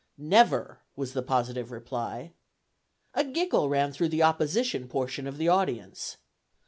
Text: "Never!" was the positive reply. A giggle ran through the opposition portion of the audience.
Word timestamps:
"Never!" 0.17 0.79
was 0.95 1.13
the 1.13 1.21
positive 1.21 1.69
reply. 1.69 2.31
A 3.13 3.23
giggle 3.23 3.69
ran 3.69 3.91
through 3.91 4.09
the 4.09 4.23
opposition 4.23 4.87
portion 4.87 5.27
of 5.27 5.37
the 5.37 5.47
audience. 5.47 6.17